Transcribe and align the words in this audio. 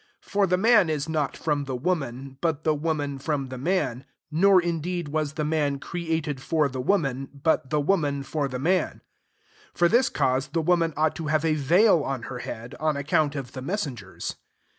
8 0.25 0.29
For 0.31 0.47
the 0.47 0.57
man 0.57 0.89
is 0.89 1.07
not 1.07 1.37
from 1.37 1.65
the 1.65 1.75
woman; 1.75 2.39
but 2.41 2.63
the 2.63 2.73
woman 2.73 3.19
from 3.19 3.49
the 3.49 3.57
man. 3.59 3.97
9 4.31 4.41
Nor 4.41 4.59
in 4.59 4.81
deed 4.81 5.09
was 5.09 5.33
the 5.33 5.45
man 5.45 5.77
created 5.77 6.41
for 6.41 6.67
the 6.67 6.81
woman; 6.81 7.29
but 7.43 7.69
the 7.69 7.79
woman 7.79 8.23
for 8.23 8.47
the) 8.47 8.57
man. 8.57 8.91
10 8.95 9.01
For 9.75 9.87
this 9.87 10.09
cause 10.09 10.47
the 10.47 10.61
woman 10.63 10.91
ought 10.97 11.15
to 11.17 11.27
have 11.27 11.45
a 11.45 11.53
veil* 11.53 12.01
on 12.03 12.23
her 12.23 12.39
head, 12.39 12.73
oa 12.79 12.95
account 12.95 13.35
of 13.35 13.51
the 13.51 13.61
messengers. 13.61 14.37